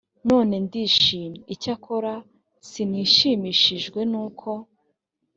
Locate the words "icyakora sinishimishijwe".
1.53-3.99